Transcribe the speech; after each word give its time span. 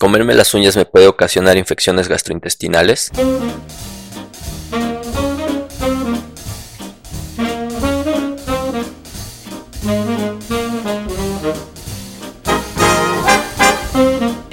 ¿Comerme 0.00 0.34
las 0.34 0.54
uñas 0.54 0.78
me 0.78 0.86
puede 0.86 1.08
ocasionar 1.08 1.58
infecciones 1.58 2.08
gastrointestinales? 2.08 3.12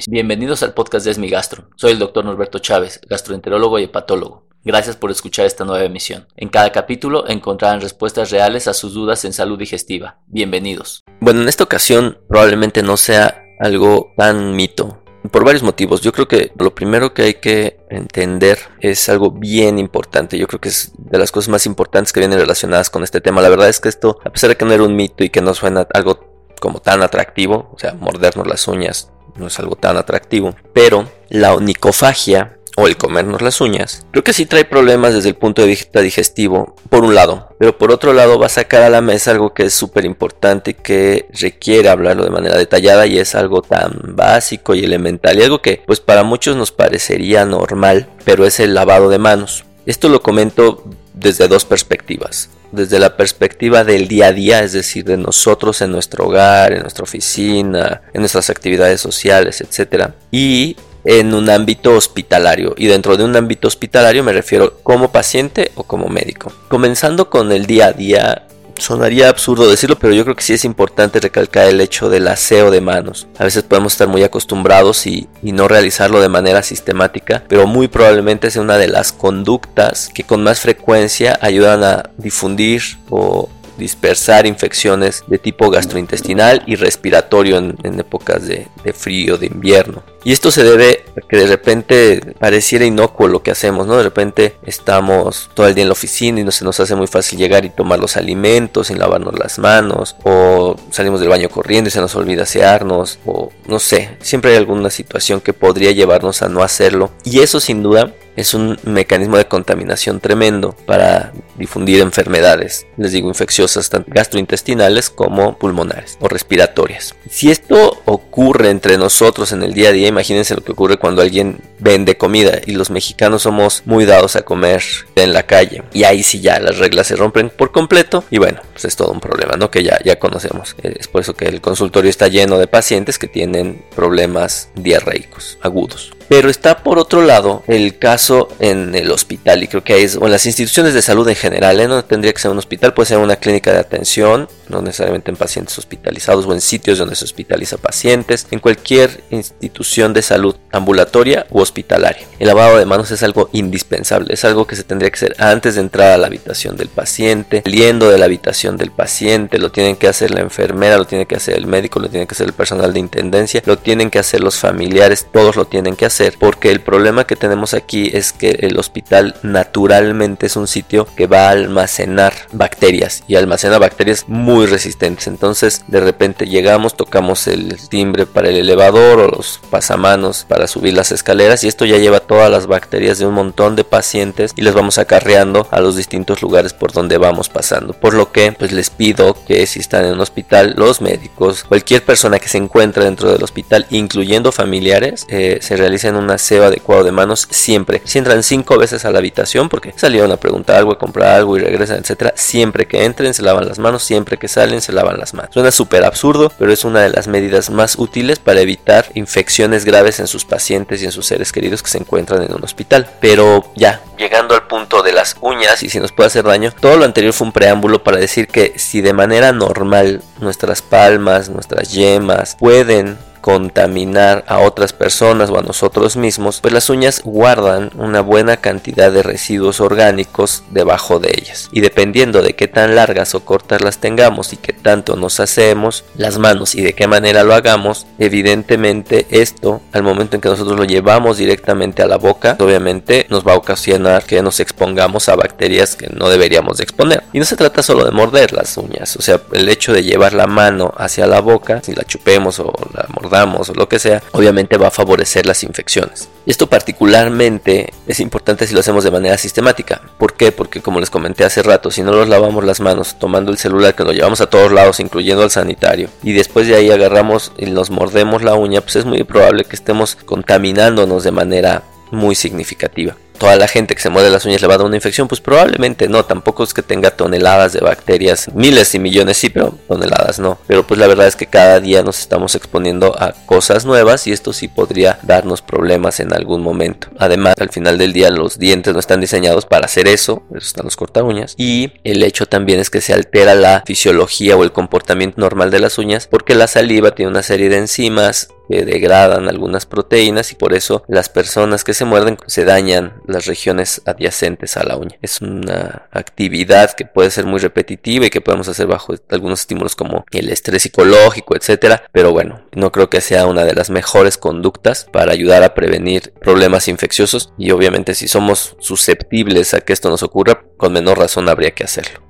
Bienvenidos 0.10 0.64
al 0.64 0.74
podcast 0.74 1.06
de 1.06 1.12
Esmi 1.12 1.30
Gastro. 1.30 1.70
Soy 1.78 1.94
el 1.94 2.00
doctor 2.00 2.26
Norberto 2.26 2.60
Chávez, 2.60 3.00
gastroenterólogo 3.08 3.80
y 3.80 3.86
hepatólogo. 3.86 4.50
Gracias 4.66 4.98
por 4.98 5.12
escuchar 5.12 5.46
esta 5.46 5.64
nueva 5.64 5.86
emisión. 5.86 6.28
En 6.36 6.50
cada 6.50 6.74
capítulo 6.74 7.26
encontrarán 7.30 7.80
respuestas 7.80 8.32
reales 8.32 8.68
a 8.68 8.74
sus 8.74 8.94
dudas 8.94 9.24
en 9.24 9.32
salud 9.32 9.58
digestiva. 9.58 10.20
Bienvenidos. 10.28 11.06
Bueno, 11.22 11.42
en 11.42 11.48
esta 11.48 11.64
ocasión 11.64 12.18
probablemente 12.28 12.84
no 12.84 12.98
sea 12.98 13.46
algo 13.62 14.12
tan 14.18 14.54
mito, 14.54 15.06
por 15.32 15.44
varios 15.44 15.64
motivos. 15.64 16.02
Yo 16.02 16.12
creo 16.12 16.28
que 16.28 16.52
lo 16.58 16.74
primero 16.74 17.14
que 17.14 17.24
hay 17.24 17.34
que 17.36 17.80
entender 17.90 18.60
es 18.80 19.10
algo 19.10 19.32
bien 19.32 19.80
importante. 19.80 20.38
Yo 20.38 20.48
creo 20.48 20.62
que 20.62 20.70
es 20.70 20.92
de 20.98 21.18
las 21.18 21.32
cosas 21.32 21.50
más 21.50 21.66
importantes 21.66 22.14
que 22.14 22.20
vienen 22.20 22.40
relacionadas 22.40 22.90
con 22.90 23.04
este 23.04 23.22
tema. 23.22 23.42
La 23.42 23.50
verdad 23.50 23.70
es 23.70 23.80
que 23.80 23.90
esto, 23.90 24.20
a 24.24 24.30
pesar 24.30 24.50
de 24.50 24.58
que 24.58 24.66
no 24.66 24.74
era 24.74 24.84
un 24.84 24.96
mito 24.96 25.24
y 25.24 25.30
que 25.30 25.42
no 25.42 25.54
suena 25.54 25.88
algo 25.94 26.20
como 26.60 26.80
tan 26.80 27.04
atractivo, 27.04 27.70
o 27.74 27.80
sea, 27.80 27.94
mordernos 27.94 28.48
las 28.48 28.68
uñas 28.68 29.12
no 29.38 29.48
es 29.48 29.60
algo 29.60 29.76
tan 29.76 29.98
atractivo, 29.98 30.56
pero 30.74 31.08
la 31.30 31.54
onicofagia 31.54 32.57
o 32.80 32.88
el 32.88 32.96
comernos 32.96 33.42
las 33.42 33.60
uñas, 33.60 34.06
creo 34.12 34.24
que 34.24 34.34
sí 34.34 34.46
trae 34.46 34.64
problemas 34.64 35.16
desde 35.16 35.30
el 35.30 35.36
punto 35.36 35.64
de 35.64 35.68
vista 35.68 36.00
digestivo, 36.00 36.76
por 36.90 37.04
un 37.04 37.16
lado, 37.16 37.50
pero 37.58 37.76
por 37.76 37.92
otro 37.92 38.14
lado 38.14 38.38
va 38.38 38.46
a 38.46 38.50
sacar 38.50 38.84
a 38.84 38.90
la 38.90 39.02
mesa 39.02 39.32
algo 39.32 39.52
que 39.52 39.66
es 39.66 39.74
súper 39.74 40.06
importante 40.06 40.76
que 40.76 41.28
requiere 41.34 41.90
hablarlo 41.90 42.24
de 42.24 42.30
manera 42.30 42.56
detallada 42.56 43.08
y 43.08 43.18
es 43.18 43.34
algo 43.34 43.64
tan 43.64 44.16
básico 44.16 44.76
y 44.76 44.84
elemental 44.84 45.40
y 45.40 45.44
algo 45.44 45.60
que 45.60 45.82
pues 45.88 46.00
para 46.00 46.24
muchos 46.24 46.56
nos 46.56 46.72
parecería 46.72 47.46
normal, 47.46 48.10
pero 48.24 48.46
es 48.46 48.60
el 48.60 48.76
lavado 48.76 49.10
de 49.10 49.18
manos. 49.18 49.66
Esto 49.88 50.08
lo 50.08 50.22
comento 50.22 50.84
desde 51.16 51.48
dos 51.48 51.66
perspectivas. 51.66 52.50
Desde 52.72 53.00
la 53.00 53.16
perspectiva 53.16 53.84
del 53.86 54.08
día 54.08 54.28
a 54.28 54.34
día, 54.34 54.62
es 54.62 54.74
decir, 54.74 55.06
de 55.06 55.18
nosotros 55.18 55.82
en 55.82 55.92
nuestro 55.92 56.28
hogar, 56.28 56.74
en 56.74 56.82
nuestra 56.82 57.04
oficina, 57.04 58.02
en 58.14 58.22
nuestras 58.22 58.50
actividades 58.50 59.00
sociales, 59.00 59.62
etc. 59.62 60.10
Y 60.32 60.76
en 61.08 61.34
un 61.34 61.50
ámbito 61.50 61.96
hospitalario. 61.96 62.76
Y 62.78 62.88
dentro 62.88 63.16
de 63.16 63.24
un 63.24 63.36
ámbito 63.36 63.70
hospitalario 63.70 64.24
me 64.24 64.34
refiero 64.34 64.78
como 64.84 65.10
paciente 65.10 65.72
o 65.76 65.84
como 65.84 66.10
médico. 66.10 66.52
Comenzando 66.68 67.30
con 67.30 67.54
el 67.54 67.66
día 67.66 67.88
a 67.88 67.94
día, 67.94 68.48
sonaría 68.78 69.30
absurdo 69.30 69.70
decirlo, 69.70 69.98
pero 69.98 70.14
yo 70.14 70.26
creo 70.26 70.36
que 70.36 70.44
sí 70.44 70.54
es 70.54 70.66
importante 70.66 71.22
recalcar 71.22 71.70
el 71.70 71.80
hecho 71.80 72.10
del 72.10 72.28
aseo 72.28 72.72
de 72.72 72.82
manos. 72.82 73.26
A 73.38 73.46
veces 73.46 73.64
podemos 73.64 73.94
estar 73.94 74.10
muy 74.10 74.24
acostumbrados 74.24 75.08
y, 75.08 75.30
no 75.42 75.70
realizarlo 75.70 76.20
de 76.20 76.28
manera 76.28 76.62
sistemática, 76.62 77.44
pero 77.48 77.68
muy 77.68 77.88
probablemente 77.88 78.52
sea 78.52 78.62
una 78.62 78.78
de 78.78 78.90
las 78.90 79.14
conductas 79.14 80.12
que 80.14 80.26
con 80.26 80.44
más 80.44 80.60
frecuencia 80.60 81.40
ayudan 81.42 81.86
a 81.86 82.12
difundir 82.18 82.84
o 83.10 83.50
dispersar 83.78 84.46
infecciones 84.46 85.24
de 85.28 85.38
tipo 85.38 85.70
gastrointestinal 85.70 86.64
y 86.68 86.76
respiratorio 86.76 87.58
en, 87.58 88.00
épocas 88.00 88.46
de, 88.46 88.68
de, 88.84 88.94
frío, 88.94 89.38
de 89.38 89.48
invierno. 89.48 90.04
Y 90.28 90.34
esto 90.34 90.52
se 90.52 90.62
debe 90.62 91.06
a 91.16 91.26
que 91.26 91.38
de 91.38 91.48
repente 91.48 92.20
pareciera 92.38 92.84
inocuo 92.84 93.30
lo 93.30 93.44
que 93.44 93.52
hacemos, 93.52 93.88
¿no? 93.88 93.96
De 93.96 94.04
repente 94.04 94.58
estamos 94.66 95.50
todo 95.54 95.70
el 95.70 95.74
día 95.74 95.84
en 95.84 95.88
la 95.88 95.94
oficina 95.94 96.42
y 96.42 96.44
no 96.44 96.52
se 96.52 96.66
nos 96.66 96.82
hace 96.82 96.96
muy 96.96 97.08
fácil 97.08 97.40
llegar 97.40 97.64
y 97.64 97.70
tomar 97.70 97.98
los 97.98 98.18
alimentos 98.18 98.88
sin 98.88 99.00
lavarnos 99.00 99.40
las 99.40 99.58
manos, 99.58 100.18
o 100.26 100.76
salimos 100.92 101.22
del 101.22 101.30
baño 101.30 101.48
corriendo 101.48 101.88
y 101.88 101.92
se 101.92 102.02
nos 102.02 102.14
olvida 102.16 102.44
asearnos, 102.44 103.20
o 103.26 103.54
no 103.68 103.80
sé, 103.80 104.18
siempre 104.20 104.52
hay 104.52 104.58
alguna 104.58 104.90
situación 104.90 105.40
que 105.40 105.54
podría 105.54 105.94
llevarnos 105.94 106.42
a 106.42 106.50
no 106.50 106.62
hacerlo. 106.62 107.10
Y 107.24 107.40
eso 107.40 107.62
sin 107.62 107.82
duda 107.82 108.12
es 108.38 108.54
un 108.54 108.78
mecanismo 108.84 109.36
de 109.38 109.48
contaminación 109.48 110.20
tremendo 110.20 110.76
para 110.86 111.34
difundir 111.58 112.02
enfermedades, 112.02 112.86
les 112.96 113.12
digo, 113.12 113.30
infecciosas 113.30 113.90
tanto 113.90 114.12
gastrointestinales 114.14 115.10
como 115.10 115.58
pulmonares 115.58 116.18
o 116.22 116.28
respiratorias. 116.28 117.16
Si 117.30 117.50
esto 117.50 118.00
ocurre 118.06 118.70
entre 118.70 118.98
nosotros 118.98 119.52
en 119.54 119.64
el 119.64 119.74
día 119.74 119.90
a 119.90 119.92
día, 119.92 120.08
imagínense 120.18 120.56
lo 120.56 120.64
que 120.64 120.72
ocurre 120.72 120.98
cuando 120.98 121.22
alguien 121.22 121.60
vende 121.78 122.18
comida 122.18 122.60
y 122.66 122.72
los 122.72 122.90
mexicanos 122.90 123.44
somos 123.44 123.84
muy 123.86 124.06
dados 124.06 124.36
a 124.36 124.42
comer 124.42 124.82
en 125.16 125.32
la 125.32 125.44
calle 125.44 125.84
y 125.94 126.06
ahí 126.06 126.24
sí 126.24 126.42
ya 126.42 126.60
las 126.60 126.80
reglas 126.80 127.06
se 127.06 127.16
rompen 127.16 127.52
por 127.52 127.72
completo 127.72 128.24
y 128.32 128.40
bueno, 128.40 128.62
pues 128.74 128.86
es 128.86 128.96
todo 128.96 129.12
un 129.12 129.20
problema, 129.20 129.58
¿no? 129.58 129.70
Que 129.70 129.84
ya, 129.84 130.00
ya 130.04 130.18
conocemos. 130.18 130.76
Es 130.82 131.08
por 131.08 131.22
eso 131.22 131.36
que 131.36 131.46
el 131.46 131.62
consultorio 131.62 132.10
está 132.10 132.30
lleno 132.30 132.58
de 132.58 132.66
pacientes 132.66 133.20
que 133.20 133.28
tienen 133.28 133.84
problemas 133.96 134.70
diarreicos 134.76 135.60
agudos. 135.62 136.17
Pero 136.30 136.50
está 136.50 136.80
por 136.80 137.00
otro 137.00 137.22
lado 137.22 137.64
el 137.68 137.98
caso 137.98 138.50
en 138.60 138.94
el 138.96 139.12
hospital 139.12 139.64
y 139.64 139.68
creo 139.68 139.84
que 139.84 140.04
es, 140.04 140.18
o 140.18 140.26
en 140.26 140.32
las 140.32 140.46
instituciones 140.46 140.94
de 140.94 141.02
salud 141.02 141.28
en 141.30 141.36
general, 141.36 141.80
¿eh? 141.80 141.88
no 141.88 142.04
tendría 142.04 142.34
que 142.34 142.42
ser 142.42 142.52
un 142.52 142.58
hospital, 142.58 142.94
puede 142.94 143.08
ser 143.08 143.18
una 143.20 143.38
clínica 143.38 143.72
de 143.72 143.80
atención, 143.80 144.50
no 144.68 144.82
necesariamente 144.82 145.32
en 145.32 145.38
pacientes 145.38 145.78
hospitalizados 145.78 146.46
o 146.46 146.54
en 146.54 146.60
sitios 146.60 146.98
donde 146.98 147.16
se 147.16 147.24
hospitaliza 147.24 147.78
pacientes, 147.78 148.48
en 148.52 148.60
cualquier 148.60 149.24
institución 149.30 150.14
de 150.14 150.22
salud 150.22 150.56
ambulatoria 150.72 151.48
u 151.50 151.60
hospitalaria. 151.60 152.28
El 152.40 152.48
lavado 152.48 152.78
de 152.78 152.86
manos 152.86 153.10
es 153.12 153.24
algo 153.24 153.50
indispensable, 153.54 154.34
es 154.34 154.44
algo 154.44 154.68
que 154.68 154.76
se 154.76 154.84
tendría 154.84 155.10
que 155.10 155.16
hacer 155.16 155.36
antes 155.40 155.76
de 155.76 155.82
entrar 155.82 156.12
a 156.12 156.18
la 156.18 156.28
habitación 156.28 156.76
del 156.76 156.90
paciente, 156.90 157.62
saliendo 157.64 158.10
de 158.10 158.18
la 158.18 158.26
habitación 158.26 158.76
del 158.76 158.92
paciente, 158.92 159.60
lo 159.60 159.72
tienen 159.72 159.96
que 159.96 160.08
hacer 160.10 160.32
la 160.32 160.42
enfermera, 160.42 160.98
lo 160.98 161.06
tiene 161.06 161.26
que 161.26 161.36
hacer 161.36 161.56
el 161.56 161.68
médico, 161.68 162.00
lo 162.00 162.10
tiene 162.10 162.28
que 162.28 162.34
hacer 162.34 162.48
el 162.48 162.54
personal 162.54 162.92
de 162.92 163.00
intendencia, 163.00 163.64
lo 163.66 163.78
tienen 163.78 164.10
que 164.10 164.20
hacer 164.20 164.42
los 164.42 164.58
familiares, 164.58 165.28
todos 165.32 165.56
lo 165.56 165.66
tienen 165.66 165.96
que 165.96 166.06
hacer 166.06 166.17
porque 166.40 166.72
el 166.72 166.82
problema 166.82 167.26
que 167.26 167.36
tenemos 167.36 167.74
aquí 167.74 168.10
es 168.14 168.34
que 168.34 168.50
el 168.62 168.78
hospital 168.78 169.36
naturalmente 169.44 170.48
es 170.48 170.56
un 170.56 170.68
sitio 170.68 171.08
que 171.16 171.28
va 171.28 171.48
a 171.48 171.52
almacenar 171.52 172.34
bacterias 172.52 173.24
y 173.28 173.36
almacena 173.36 173.78
bacterias 173.78 174.26
muy 174.28 174.66
resistentes. 174.66 175.28
Entonces, 175.28 175.84
de 175.88 176.00
repente 176.00 176.48
llegamos, 176.48 176.96
tocamos 176.96 177.48
el 177.48 177.78
timbre 177.90 178.26
para 178.26 178.50
el 178.50 178.58
elevador 178.58 179.20
o 179.20 179.28
los 179.28 179.60
pasamanos 179.70 180.46
para 180.48 180.68
subir 180.68 180.94
las 180.94 181.12
escaleras 181.12 181.64
y 181.64 181.68
esto 181.68 181.86
ya 181.86 181.98
lleva 181.98 182.20
todas 182.20 182.50
las 182.50 182.68
bacterias 182.68 183.20
de 183.20 183.26
un 183.26 183.34
montón 183.34 183.76
de 183.76 183.84
pacientes 183.84 184.54
y 184.56 184.62
las 184.62 184.74
vamos 184.74 184.98
acarreando 184.98 185.68
a 185.72 185.80
los 185.80 185.96
distintos 185.96 186.42
lugares 186.42 186.74
por 186.74 186.92
donde 186.92 187.18
vamos 187.18 187.50
pasando. 187.50 187.94
Por 187.94 188.14
lo 188.14 188.32
que, 188.32 188.52
pues 188.52 188.72
les 188.72 188.90
pido 188.90 189.36
que 189.46 189.66
si 189.68 189.80
están 189.80 190.06
en 190.06 190.14
un 190.14 190.22
hospital, 190.22 190.74
los 190.78 191.02
médicos, 191.02 191.64
cualquier 191.64 192.04
persona 192.04 192.40
que 192.40 192.50
se 192.50 192.58
encuentre 192.58 193.04
dentro 193.04 193.32
del 193.32 193.44
hospital, 193.44 193.86
incluyendo 193.90 194.52
familiares, 194.52 195.26
eh, 195.30 195.60
se 195.62 195.78
realicen 195.78 196.07
en 196.08 196.16
un 196.16 196.30
aseo 196.32 196.66
adecuado 196.66 197.04
de 197.04 197.12
manos 197.12 197.48
siempre. 197.50 198.02
Si 198.06 198.18
entran 198.18 198.44
cinco 198.44 198.78
veces 198.78 199.06
a 199.06 199.12
la 199.12 199.20
habitación 199.20 199.70
porque 199.70 199.94
salieron 199.96 200.32
a 200.32 200.38
preguntar 200.38 200.78
algo, 200.78 200.94
a 200.94 200.98
comprar 201.00 201.36
algo 201.36 201.58
y 201.58 201.62
regresan, 201.62 201.98
etcétera, 201.98 202.34
siempre 202.36 202.88
que 202.88 203.06
entren 203.06 203.34
se 203.34 203.44
lavan 203.44 203.68
las 203.68 203.80
manos, 203.80 204.04
siempre 204.04 204.38
que 204.38 204.48
salen 204.48 204.82
se 204.82 204.92
lavan 204.92 205.20
las 205.20 205.34
manos. 205.34 205.54
Suena 205.54 205.72
súper 205.72 206.04
absurdo, 206.04 206.52
pero 206.58 206.72
es 206.72 206.86
una 206.86 207.02
de 207.02 207.10
las 207.10 207.28
medidas 207.28 207.70
más 207.70 207.98
útiles 207.98 208.40
para 208.40 208.62
evitar 208.62 209.06
infecciones 209.14 209.86
graves 209.86 210.20
en 210.20 210.28
sus 210.28 210.46
pacientes 210.46 211.02
y 211.02 211.06
en 211.06 211.12
sus 211.12 211.26
seres 211.26 211.52
queridos 211.52 211.84
que 211.84 211.90
se 211.90 211.98
encuentran 211.98 212.44
en 212.44 212.54
un 212.54 212.64
hospital. 212.64 213.10
Pero 213.20 213.72
ya, 213.76 214.02
llegando 214.18 214.56
al 214.56 214.68
punto 214.68 215.04
de 215.04 215.12
las 215.12 215.36
uñas 215.42 215.84
y 215.84 215.90
si 215.90 216.00
nos 216.00 216.12
puede 216.12 216.28
hacer 216.28 216.46
daño, 216.46 216.72
todo 216.80 216.98
lo 216.98 217.06
anterior 217.06 217.34
fue 217.34 217.48
un 217.48 217.54
preámbulo 217.54 218.04
para 218.04 218.18
decir 218.18 218.48
que 218.48 218.74
si 218.78 219.02
de 219.02 219.14
manera 219.14 219.52
normal 219.52 220.22
nuestras 220.40 220.82
palmas, 220.82 221.50
nuestras 221.50 221.92
yemas 221.92 222.56
pueden 222.60 223.18
contaminar 223.42 224.44
a 224.48 224.60
otras 224.60 224.94
personas 224.94 225.50
o 225.50 225.58
a 225.58 225.64
nosotros 225.64 226.18
mismos, 226.18 226.60
pues 226.62 226.74
las 226.74 226.90
uñas 226.90 227.22
guardan 227.24 227.92
una 227.96 228.22
buena 228.22 228.58
cantidad 228.58 229.12
de 229.12 229.24
residuos 229.24 229.80
orgánicos 229.80 230.64
debajo 230.72 231.20
de 231.20 231.34
ellas. 231.38 231.70
Y 231.72 231.82
dependiendo 231.82 232.42
de 232.42 232.56
qué 232.56 232.68
tan 232.68 232.96
largas 232.96 233.36
o 233.36 233.42
cortas 233.42 233.82
las 233.82 234.00
tengamos 234.00 234.54
y 234.54 234.58
qué 234.58 234.74
tanto 234.74 235.16
nos 235.16 235.40
hacemos 235.40 236.04
las 236.16 236.38
manos 236.38 236.76
y 236.76 236.82
de 236.82 236.94
qué 236.94 237.08
manera 237.08 237.44
lo 237.44 237.54
hagamos, 237.54 238.06
evidentemente 238.20 239.28
esto 239.30 239.82
al 239.92 240.04
momento 240.04 240.36
en 240.36 240.42
que 240.42 240.50
nosotros 240.50 240.78
lo 240.78 240.86
llevamos 240.86 241.38
directamente 241.38 242.02
a 242.02 242.08
la 242.08 242.18
boca, 242.18 242.56
obviamente 242.60 243.26
nos 243.30 243.46
va 243.46 243.54
a 243.54 243.58
ocasionar 243.58 244.24
que 244.24 244.42
nos 244.42 244.60
expongamos 244.60 245.30
a 245.30 245.36
bacterias 245.36 245.96
que 245.96 246.08
no 246.10 246.30
deberíamos 246.30 246.78
de 246.78 246.84
exponer. 246.84 247.24
Y 247.34 247.40
no 247.40 247.46
se 247.46 247.56
trata 247.56 247.84
solo 247.84 248.06
de 248.06 248.12
morder 248.12 248.54
las 248.54 248.78
uñas, 248.78 249.16
o 249.16 249.22
sea, 249.22 249.42
el 249.54 249.70
hecho 249.70 249.94
de 249.94 250.04
llevar 250.04 250.34
la 250.34 250.48
mano 250.48 250.94
hacia 250.98 251.28
la 251.28 251.42
boca, 251.42 251.82
si 251.84 251.94
la 251.94 252.04
chupemos 252.04 252.60
o 252.60 252.74
la 252.94 253.06
mordamos, 253.10 253.37
o 253.46 253.74
lo 253.74 253.88
que 253.88 254.00
sea, 254.00 254.24
obviamente 254.32 254.78
va 254.78 254.88
a 254.88 254.92
favorecer 254.92 255.46
las 255.46 255.64
infecciones. 255.64 256.30
Esto 256.46 256.68
particularmente 256.68 257.94
es 258.08 258.20
importante 258.20 258.66
si 258.66 258.74
lo 258.74 258.80
hacemos 258.80 259.04
de 259.04 259.12
manera 259.12 259.38
sistemática. 259.38 260.02
¿Por 260.18 260.34
qué? 260.34 260.52
Porque 260.52 260.82
como 260.82 261.00
les 261.00 261.10
comenté 261.10 261.44
hace 261.44 261.62
rato, 261.62 261.92
si 261.92 262.02
no 262.04 262.12
nos 262.12 262.28
lavamos 262.28 262.64
las 262.64 262.80
manos 262.80 263.18
tomando 263.20 263.52
el 263.52 263.58
celular 263.58 263.96
que 263.96 264.04
lo 264.04 264.14
llevamos 264.14 264.42
a 264.42 264.50
todos 264.50 264.72
lados, 264.72 265.00
incluyendo 265.00 265.44
al 265.44 265.52
sanitario, 265.52 266.10
y 266.24 266.34
después 266.34 266.68
de 266.68 266.76
ahí 266.76 266.90
agarramos 266.90 267.52
y 267.58 267.68
nos 267.68 267.90
mordemos 267.90 268.42
la 268.44 268.56
uña, 268.56 268.82
pues 268.82 268.96
es 268.96 269.06
muy 269.06 269.24
probable 269.24 269.66
que 269.66 269.76
estemos 269.76 270.16
contaminándonos 270.16 271.24
de 271.24 271.32
manera 271.32 271.84
muy 272.12 272.36
significativa. 272.36 273.16
Toda 273.38 273.56
la 273.56 273.68
gente 273.68 273.96
que 273.96 274.02
se 274.02 274.10
muerde 274.10 274.30
las 274.30 274.46
uñas 274.46 274.62
le 274.62 274.68
va 274.68 274.76
a 274.76 274.78
dar 274.78 274.88
una 274.88 274.96
infección, 274.96 275.28
pues 275.28 275.42
probablemente 275.42 276.08
no, 276.08 276.26
tampoco 276.26 276.64
es 276.64 276.74
que 276.74 276.82
tenga 276.82 277.12
toneladas 277.12 277.74
de 277.74 277.80
bacterias, 277.80 278.50
miles 278.54 278.94
y 278.96 279.00
millones 279.00 279.38
sí, 279.38 279.50
pero 279.50 279.78
toneladas 279.88 280.40
no. 280.40 280.58
Pero 280.68 280.86
pues 280.86 281.00
la 281.00 281.08
verdad 281.08 281.28
es 281.28 281.36
que 281.36 281.48
cada 281.48 281.80
día 281.80 282.04
nos 282.04 282.20
estamos 282.20 282.56
exponiendo 282.56 283.16
a 283.20 283.34
cosas 283.46 283.86
nuevas 283.86 284.28
y 284.28 284.32
esto 284.32 284.54
sí 284.54 284.68
podría 284.68 285.20
darnos 285.24 285.62
problemas 285.62 286.20
en 286.20 286.34
algún 286.34 286.62
momento. 286.62 287.10
Además, 287.18 287.56
al 287.60 287.70
final 287.70 287.98
del 287.98 288.14
día 288.14 288.30
los 288.30 288.60
dientes 288.60 288.94
no 288.94 289.00
están 289.00 289.22
diseñados 289.22 289.66
para 289.66 289.86
hacer 289.86 290.08
eso, 290.08 290.44
eso 290.50 290.68
están 290.68 290.86
los 290.86 290.96
corta 290.96 291.24
uñas. 291.24 291.54
Y 291.58 291.94
el 292.04 292.24
hecho 292.24 292.46
también 292.46 292.80
es 292.80 292.90
que 292.90 293.02
se 293.02 293.14
altera 293.14 293.56
la 293.56 293.84
fisiología 293.86 294.56
o 294.58 294.64
el 294.64 294.72
comportamiento 294.72 295.40
normal 295.40 295.72
de 295.72 295.80
las 295.80 295.98
uñas 295.98 296.28
porque 296.28 296.56
la 296.56 296.68
saliva 296.68 297.12
tiene 297.12 297.32
una 297.32 297.44
serie 297.44 297.70
de 297.70 297.78
enzimas 297.78 298.50
que 298.70 298.86
degradan 298.86 299.48
algunas 299.48 299.86
proteínas 299.86 300.52
y 300.52 300.56
por 300.56 300.74
eso 300.74 301.04
las 301.08 301.30
personas 301.30 301.84
que 301.84 301.94
se 301.94 302.06
muerden 302.06 302.38
se 302.48 302.66
dañan 302.66 303.22
las 303.28 303.46
regiones 303.46 304.02
adyacentes 304.06 304.78
a 304.78 304.84
la 304.84 304.98
uña. 304.98 305.18
Es 305.22 305.42
una 305.42 306.08
actividad 306.12 306.94
que 306.94 307.06
puede 307.06 307.32
ser 307.32 307.46
muy 307.46 307.60
repetitiva 307.60 308.26
y 308.26 308.30
que 308.30 308.42
podemos 308.42 308.68
hacer 308.68 308.88
bajo 308.88 309.14
algunos 309.30 309.62
estímulos 309.62 309.96
como 309.96 310.26
el 310.32 310.50
estrés 310.50 310.84
psicológico, 310.84 311.56
etcétera, 311.56 312.04
pero 312.12 312.32
bueno, 312.32 312.62
no 312.74 312.92
creo 312.92 313.10
que 313.10 313.22
sea 313.22 313.48
una 313.48 313.64
de 313.64 313.74
las 313.74 313.90
mejores 313.90 314.38
conductas 314.38 315.08
para 315.12 315.32
ayudar 315.32 315.64
a 315.64 315.74
prevenir 315.74 316.34
problemas 316.42 316.88
infecciosos 316.88 317.54
y 317.58 317.72
obviamente 317.72 318.16
si 318.16 318.28
somos 318.28 318.76
susceptibles 318.80 319.74
a 319.74 319.82
que 319.82 319.94
esto 319.94 320.10
nos 320.10 320.24
ocurra, 320.24 320.64
con 320.78 320.94
menor 320.94 321.18
razón 321.18 321.50
habría 321.50 321.72
que 321.72 321.84
hacerlo. 321.84 322.22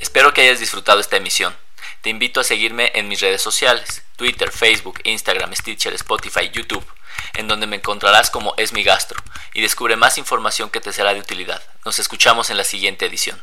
Espero 0.00 0.32
que 0.32 0.42
hayas 0.42 0.60
disfrutado 0.60 1.00
esta 1.00 1.16
emisión. 1.16 1.52
Te 2.08 2.12
invito 2.12 2.40
a 2.40 2.44
seguirme 2.44 2.90
en 2.94 3.06
mis 3.06 3.20
redes 3.20 3.42
sociales, 3.42 4.02
Twitter, 4.16 4.50
Facebook, 4.50 4.98
Instagram, 5.04 5.54
Stitcher, 5.54 5.92
Spotify, 5.92 6.48
YouTube, 6.50 6.86
en 7.34 7.48
donde 7.48 7.66
me 7.66 7.76
encontrarás 7.76 8.30
como 8.30 8.54
Es 8.56 8.72
mi 8.72 8.82
Gastro 8.82 9.22
y 9.52 9.60
descubre 9.60 9.94
más 9.94 10.16
información 10.16 10.70
que 10.70 10.80
te 10.80 10.90
será 10.90 11.12
de 11.12 11.20
utilidad. 11.20 11.62
Nos 11.84 11.98
escuchamos 11.98 12.48
en 12.48 12.56
la 12.56 12.64
siguiente 12.64 13.04
edición. 13.04 13.38